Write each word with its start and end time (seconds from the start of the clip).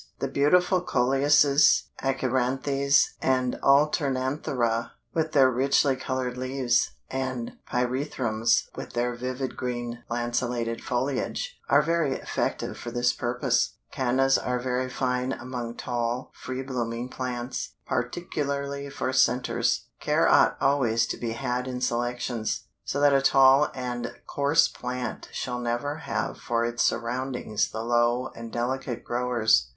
The 0.17 0.27
beautiful 0.27 0.81
Coleuses, 0.81 1.83
Achyranthes 2.01 3.09
and 3.21 3.55
Alternanthera, 3.61 4.93
with 5.13 5.33
their 5.33 5.51
richly 5.51 5.95
colored 5.95 6.39
leaves, 6.39 6.93
and 7.11 7.59
Pyrethrums 7.71 8.63
with 8.75 8.93
their 8.93 9.13
vivid 9.13 9.55
green 9.55 10.03
lancelated 10.09 10.83
foliage, 10.83 11.59
are 11.69 11.83
very 11.83 12.13
effective 12.15 12.79
for 12.79 12.89
this 12.89 13.13
purpose. 13.13 13.75
Cannas 13.91 14.39
are 14.39 14.57
very 14.57 14.89
fine 14.89 15.33
among 15.33 15.75
tall, 15.75 16.31
free 16.33 16.63
blooming 16.63 17.07
plants, 17.07 17.75
particularly 17.85 18.89
for 18.89 19.13
centers. 19.13 19.85
Care 19.99 20.27
ought 20.27 20.57
always 20.59 21.05
to 21.05 21.15
be 21.17 21.33
had 21.33 21.67
in 21.67 21.79
selections, 21.79 22.63
so 22.83 22.99
that 23.01 23.13
a 23.13 23.21
tall 23.21 23.69
and 23.75 24.15
coarse 24.25 24.67
plant 24.67 25.27
shall 25.31 25.59
never 25.59 25.97
have 25.97 26.39
for 26.39 26.65
its 26.65 26.81
surroundings 26.81 27.69
the 27.69 27.83
low 27.83 28.31
and 28.35 28.51
delicate 28.51 29.03
growers. 29.03 29.67